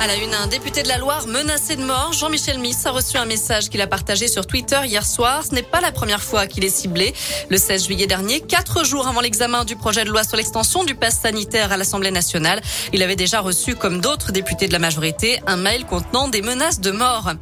À 0.00 0.06
la 0.06 0.14
une, 0.14 0.32
un 0.32 0.46
député 0.46 0.84
de 0.84 0.88
la 0.88 0.96
Loire 0.96 1.26
menacé 1.26 1.74
de 1.74 1.82
mort, 1.82 2.12
Jean-Michel 2.12 2.60
Miss 2.60 2.86
a 2.86 2.92
reçu 2.92 3.16
un 3.16 3.24
message 3.24 3.68
qu'il 3.68 3.80
a 3.80 3.88
partagé 3.88 4.28
sur 4.28 4.46
Twitter 4.46 4.78
hier 4.84 5.04
soir. 5.04 5.42
Ce 5.44 5.52
n'est 5.52 5.64
pas 5.64 5.80
la 5.80 5.90
première 5.90 6.22
fois 6.22 6.46
qu'il 6.46 6.64
est 6.64 6.70
ciblé. 6.70 7.12
Le 7.48 7.56
16 7.56 7.86
juillet 7.86 8.06
dernier, 8.06 8.40
quatre 8.40 8.84
jours 8.84 9.08
avant 9.08 9.20
l'examen 9.20 9.64
du 9.64 9.74
projet 9.74 10.04
de 10.04 10.10
loi 10.10 10.22
sur 10.22 10.36
l'extension 10.36 10.84
du 10.84 10.94
pass 10.94 11.18
sanitaire 11.22 11.72
à 11.72 11.76
l'Assemblée 11.76 12.12
nationale, 12.12 12.60
il 12.92 13.02
avait 13.02 13.16
déjà 13.16 13.40
reçu, 13.40 13.74
comme 13.74 14.00
d'autres 14.00 14.30
députés 14.30 14.68
de 14.68 14.72
la 14.72 14.78
majorité, 14.78 15.40
un 15.48 15.56
mail 15.56 15.84
contenant 15.84 16.28
des 16.28 16.42
menaces 16.42 16.78
de 16.78 16.92
mort. 16.92 17.32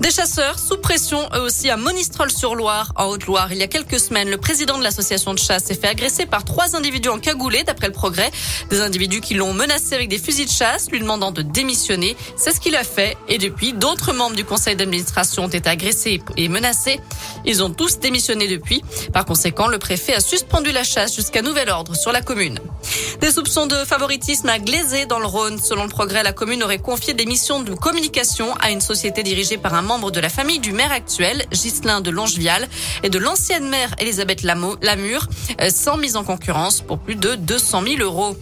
Des 0.00 0.10
chasseurs 0.10 0.58
sous 0.58 0.78
pression, 0.78 1.28
eux 1.34 1.42
aussi, 1.42 1.68
à 1.68 1.76
Monistrol-sur-Loire, 1.76 2.94
en 2.96 3.08
Haute-Loire. 3.08 3.52
Il 3.52 3.58
y 3.58 3.62
a 3.62 3.68
quelques 3.68 4.00
semaines, 4.00 4.30
le 4.30 4.38
président 4.38 4.78
de 4.78 4.82
l'association 4.82 5.34
de 5.34 5.38
chasse 5.38 5.64
s'est 5.64 5.74
fait 5.74 5.88
agresser 5.88 6.24
par 6.24 6.46
trois 6.46 6.74
individus 6.74 7.10
en 7.10 7.18
cagoulé, 7.18 7.64
d'après 7.64 7.88
le 7.88 7.92
progrès. 7.92 8.30
Des 8.70 8.80
individus 8.80 9.20
qui 9.20 9.34
l'ont 9.34 9.52
menacé 9.52 9.94
avec 9.94 10.08
des 10.08 10.18
fusils 10.18 10.46
de 10.46 10.50
chasse, 10.50 10.90
lui 10.90 11.00
demandant 11.00 11.32
de 11.32 11.42
démissionner 11.42 11.97
c'est 12.36 12.52
ce 12.52 12.60
qu'il 12.60 12.76
a 12.76 12.84
fait. 12.84 13.16
Et 13.28 13.38
depuis, 13.38 13.72
d'autres 13.72 14.12
membres 14.12 14.36
du 14.36 14.44
conseil 14.44 14.76
d'administration 14.76 15.44
ont 15.44 15.48
été 15.48 15.68
agressés 15.68 16.22
et 16.36 16.48
menacés. 16.48 17.00
Ils 17.44 17.62
ont 17.62 17.70
tous 17.70 17.98
démissionné 17.98 18.48
depuis. 18.48 18.82
Par 19.12 19.24
conséquent, 19.24 19.66
le 19.66 19.78
préfet 19.78 20.14
a 20.14 20.20
suspendu 20.20 20.72
la 20.72 20.84
chasse 20.84 21.14
jusqu'à 21.14 21.42
nouvel 21.42 21.70
ordre 21.70 21.94
sur 21.94 22.12
la 22.12 22.20
commune. 22.20 22.58
Des 23.20 23.30
soupçons 23.30 23.66
de 23.66 23.76
favoritisme 23.84 24.48
à 24.48 24.58
Glazé 24.58 25.06
dans 25.06 25.18
le 25.18 25.26
Rhône. 25.26 25.58
Selon 25.58 25.82
le 25.84 25.88
progrès, 25.88 26.22
la 26.22 26.32
commune 26.32 26.62
aurait 26.62 26.78
confié 26.78 27.14
des 27.14 27.26
missions 27.26 27.60
de 27.62 27.74
communication 27.74 28.54
à 28.60 28.70
une 28.70 28.80
société 28.80 29.22
dirigée 29.22 29.58
par 29.58 29.74
un 29.74 29.82
membre 29.82 30.10
de 30.10 30.20
la 30.20 30.28
famille 30.28 30.58
du 30.58 30.72
maire 30.72 30.92
actuel, 30.92 31.44
Ghislain 31.52 32.00
de 32.00 32.10
Longevial, 32.10 32.68
et 33.02 33.10
de 33.10 33.18
l'ancienne 33.18 33.68
maire 33.68 33.94
Elisabeth 33.98 34.42
Lamure, 34.42 35.26
euh, 35.60 35.70
sans 35.70 35.96
mise 35.96 36.16
en 36.16 36.24
concurrence 36.24 36.80
pour 36.80 36.98
plus 36.98 37.16
de 37.16 37.34
200 37.34 37.82
000 37.82 38.02
euros. 38.02 38.36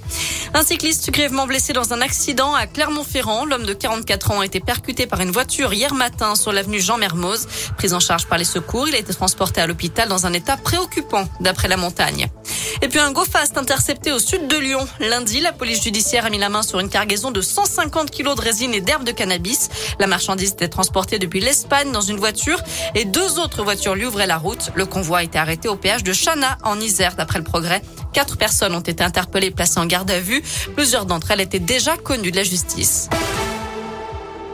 Un 0.54 0.62
cycliste 0.62 1.10
grièvement 1.10 1.46
blessé 1.46 1.72
dans 1.72 1.92
un 1.92 2.00
accident 2.00 2.54
à 2.54 2.66
Clermont-Ferrand. 2.66 3.44
L'homme 3.44 3.64
de 3.64 3.74
44 3.74 4.30
ans 4.30 4.40
a 4.40 4.46
été 4.46 4.60
percuté 4.60 5.06
par 5.06 5.20
une 5.20 5.30
voiture 5.30 5.72
hier 5.72 5.94
matin 5.94 6.34
sur 6.34 6.52
l'avenue 6.52 6.80
Jean 6.80 6.98
Mermoz. 6.98 7.46
Pris 7.76 7.92
en 7.92 8.00
charge 8.00 8.26
par 8.26 8.38
les 8.38 8.44
secours, 8.44 8.88
il 8.88 8.94
a 8.94 8.98
été 8.98 9.12
transporté 9.12 9.60
à 9.60 9.66
l'hôpital 9.66 10.08
dans 10.08 10.26
un 10.26 10.32
état 10.32 10.56
préoccupant, 10.56 11.28
d'après 11.40 11.68
la 11.68 11.76
montagne. 11.76 12.28
Et 12.82 12.88
puis 12.88 12.98
un 12.98 13.12
go 13.12 13.24
fast 13.24 13.56
intercepté 13.56 14.12
au 14.12 14.18
sud 14.18 14.48
de 14.48 14.56
Lyon. 14.56 14.86
Lundi, 15.00 15.40
la 15.40 15.52
police 15.52 15.82
judiciaire 15.82 16.26
a 16.26 16.30
mis 16.30 16.38
la 16.38 16.48
main 16.48 16.62
sur 16.62 16.78
une 16.80 16.88
cargaison 16.88 17.30
de 17.30 17.40
150 17.40 18.10
kilos 18.10 18.36
de 18.36 18.42
résine 18.42 18.74
et 18.74 18.80
d'herbes 18.80 19.04
de 19.04 19.12
cannabis. 19.12 19.68
La 19.98 20.06
marchandise 20.06 20.52
était 20.52 20.68
transportée 20.68 21.18
depuis 21.18 21.40
l'Espagne 21.40 21.92
dans 21.92 22.00
une 22.00 22.18
voiture 22.18 22.60
et 22.94 23.04
deux 23.04 23.38
autres 23.38 23.62
voitures 23.62 23.94
lui 23.94 24.06
ouvraient 24.06 24.26
la 24.26 24.38
route. 24.38 24.70
Le 24.74 24.86
convoi 24.86 25.18
a 25.18 25.22
été 25.22 25.38
arrêté 25.38 25.68
au 25.68 25.76
péage 25.76 26.04
de 26.04 26.12
Chana 26.12 26.58
en 26.62 26.80
Isère 26.80 27.16
d'après 27.16 27.38
le 27.38 27.44
progrès. 27.44 27.82
Quatre 28.12 28.36
personnes 28.36 28.74
ont 28.74 28.80
été 28.80 29.02
interpellées 29.02 29.48
et 29.48 29.50
placées 29.50 29.80
en 29.80 29.86
garde 29.86 30.10
à 30.10 30.20
vue. 30.20 30.42
Plusieurs 30.74 31.06
d'entre 31.06 31.30
elles 31.30 31.40
étaient 31.40 31.58
déjà 31.58 31.96
connues 31.96 32.30
de 32.30 32.36
la 32.36 32.44
justice. 32.44 33.08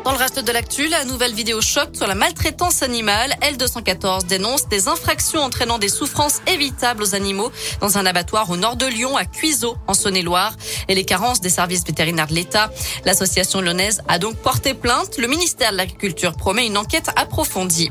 Dans 0.04 0.10
le 0.10 0.18
reste 0.18 0.40
de 0.44 0.50
l'actu, 0.50 0.88
la 0.88 1.04
nouvelle 1.04 1.32
vidéo 1.32 1.60
choc 1.60 1.90
sur 1.94 2.08
la 2.08 2.16
maltraitance 2.16 2.82
animale. 2.82 3.36
L214 3.40 4.26
dénonce 4.26 4.66
des 4.68 4.88
infractions 4.88 5.40
entraînant 5.40 5.78
des 5.78 5.88
souffrances 5.88 6.42
évitables 6.48 7.04
aux 7.04 7.14
animaux 7.14 7.52
dans 7.80 7.98
un 7.98 8.06
abattoir 8.06 8.50
au 8.50 8.56
nord 8.56 8.74
de 8.74 8.86
Lyon, 8.86 9.16
à 9.16 9.24
Cuiseaux, 9.24 9.76
en 9.86 9.94
Saône-et-Loire, 9.94 10.56
et 10.88 10.96
les 10.96 11.04
carences 11.04 11.40
des 11.40 11.50
services 11.50 11.84
vétérinaires 11.84 12.26
de 12.26 12.34
l'État. 12.34 12.72
L'association 13.04 13.60
lyonnaise 13.60 14.02
a 14.08 14.18
donc 14.18 14.36
porté 14.36 14.74
plainte. 14.74 15.18
Le 15.18 15.28
ministère 15.28 15.70
de 15.70 15.76
l'Agriculture 15.76 16.32
promet 16.32 16.66
une 16.66 16.78
enquête 16.78 17.10
approfondie. 17.14 17.90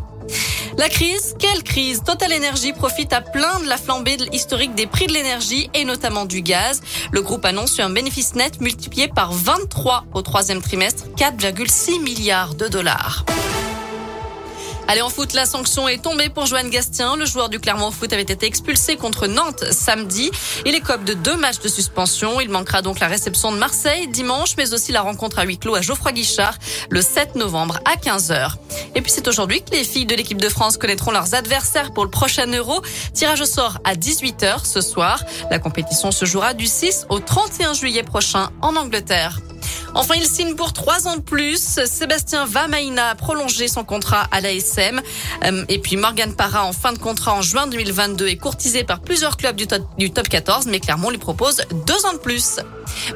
La 0.77 0.88
crise, 0.89 1.36
quelle 1.38 1.64
crise? 1.64 2.02
Total 2.03 2.31
Energy 2.33 2.72
profite 2.73 3.14
à 3.14 3.22
plein 3.22 3.59
de 3.59 3.67
la 3.67 3.77
flambée 3.77 4.17
historique 4.31 4.73
des 4.73 4.88
prix 4.88 5.08
de 5.08 5.14
l'énergie 5.14 5.69
et 5.73 5.83
notamment 5.83 6.25
du 6.25 6.41
gaz. 6.41 6.81
Le 7.11 7.22
groupe 7.22 7.45
annonce 7.45 7.80
un 7.80 7.89
bénéfice 7.89 8.36
net 8.36 8.61
multiplié 8.61 9.08
par 9.08 9.33
23 9.33 10.05
au 10.14 10.22
troisième 10.22 10.61
trimestre, 10.61 11.05
4,6 11.17 12.02
milliards 12.02 12.55
de 12.55 12.67
dollars. 12.67 13.25
Allez, 14.92 15.02
en 15.02 15.09
foot, 15.09 15.31
la 15.31 15.45
sanction 15.45 15.88
est 15.88 16.03
tombée 16.03 16.27
pour 16.27 16.48
Joanne 16.48 16.70
Gastien. 16.70 17.16
Le 17.16 17.26
joueur 17.26 17.48
du 17.48 17.61
Clermont 17.61 17.92
Foot 17.92 18.11
avait 18.11 18.23
été 18.23 18.45
expulsé 18.45 18.98
contre 18.98 19.26
Nantes 19.26 19.64
samedi. 19.71 20.30
Il 20.66 20.76
écope 20.76 21.05
de 21.05 21.14
deux 21.14 21.38
matchs 21.38 21.61
de 21.61 21.70
suspension. 21.70 22.42
Il 22.42 22.49
manquera 22.49 22.82
donc 22.82 22.99
la 22.99 23.08
réception 23.08 23.54
de 23.54 23.58
Marseille 23.58 24.10
dimanche, 24.10 24.58
mais 24.58 24.73
aussi 24.73 24.92
la 24.92 24.99
rencontre 24.99 25.39
à 25.39 25.45
huis 25.45 25.58
clos 25.58 25.76
à 25.76 25.82
Geoffroy 25.82 26.11
Guichard 26.11 26.55
le 26.89 27.02
7 27.02 27.36
novembre 27.36 27.80
à 27.86 27.95
15h. 27.95 28.55
Et 28.93 29.02
puis 29.02 29.14
c'est 29.16 29.30
aujourd'hui 29.30 29.64
que 29.64 29.71
les 29.71 29.86
filles 29.86 30.05
de 30.05 30.14
l'équipe 30.14 30.42
de 30.42 30.49
France 30.49 30.76
connaîtront 30.76 31.11
leurs 31.11 31.36
adversaires 31.36 31.93
pour 31.93 32.04
le 32.04 32.11
prochain 32.11 32.48
Euro. 32.48 32.82
Tirage 33.14 33.39
au 33.39 33.45
sort 33.45 33.77
à 33.86 33.95
18h 33.95 34.66
ce 34.66 34.82
soir. 34.82 35.23
La 35.49 35.60
compétition 35.60 36.11
se 36.11 36.26
jouera 36.26 36.54
du 36.54 36.67
6 36.67 37.05
au 37.08 37.20
31 37.21 37.71
juillet 37.71 38.04
prochain 38.04 38.49
en 38.61 38.76
Angleterre. 38.76 39.39
Enfin, 39.94 40.16
il 40.16 40.26
signe 40.26 40.56
pour 40.56 40.74
trois 40.74 41.08
ans 41.08 41.18
de 41.18 41.22
plus. 41.22 41.80
Sébastien 41.86 42.46
Vamaina 42.46 43.10
a 43.10 43.16
prolongé 43.16 43.68
son 43.68 43.84
contrat 43.84 44.28
à 44.32 44.40
l'ASM. 44.40 45.02
Euh, 45.44 45.66
et 45.68 45.80
puis 45.80 45.98
Morgan 45.98 46.34
Parra, 46.34 46.66
en 46.66 46.74
fin 46.74 46.94
de 46.94 46.98
contrat 46.98 47.34
en 47.34 47.42
juin 47.42 47.68
2022, 47.68 48.28
est 48.28 48.38
courtisé 48.38 48.84
par 48.84 49.02
plusieurs 49.02 49.38
clubs 49.38 49.56
du 49.56 49.68
top, 49.68 49.84
du 49.98 50.12
top 50.12 50.30
14, 50.30 50.68
mais 50.68 50.80
Clermont 50.80 51.10
lui 51.10 51.18
propose 51.18 51.62
deux 51.86 52.06
ans 52.06 52.14
de 52.14 52.20
plus. 52.20 52.60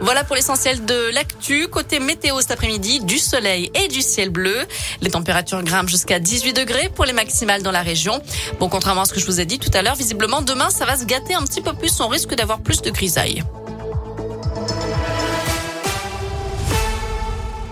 Voilà 0.02 0.24
pour 0.24 0.36
l'essentiel 0.36 0.86
de 0.86 1.12
l'actu. 1.14 1.68
Côté 1.68 2.00
météo 2.00 2.40
cet 2.42 2.52
après-midi, 2.52 3.00
du 3.00 3.20
soleil 3.20 3.72
et 3.74 3.88
du 3.88 4.02
ciel 4.02 4.30
bleu. 4.30 4.58
Les 5.02 5.12
températures 5.12 5.64
grimpent 5.64 5.90
jusqu'à 5.90 6.20
18 6.20 6.54
degrés 6.54 6.90
pour 6.94 7.06
les 7.06 7.14
maximales 7.14 7.64
dans 7.64 7.72
la 7.72 7.82
région. 7.82 8.22
Bon, 8.60 8.70
contrairement 8.70 9.02
à 9.02 9.06
ce 9.06 9.14
que 9.14 9.20
je 9.20 9.26
vous 9.26 9.40
ai 9.40 9.46
dit 9.46 9.60
tout 9.60 9.72
à 9.74 9.82
l'heure, 9.82 9.96
visiblement 9.96 10.42
demain, 10.42 10.70
ça 10.70 10.86
va 10.86 10.98
se 10.98 11.06
gâter 11.06 11.36
un 11.36 11.44
petit 11.44 11.62
peu 11.62 11.74
plus. 11.74 12.00
On 12.00 12.08
risque 12.08 12.36
d'avoir 12.36 12.60
plus 12.60 12.82
de 12.82 12.92
grisailles. 12.92 13.44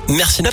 Merci 0.09 0.43
Nada. 0.43 0.51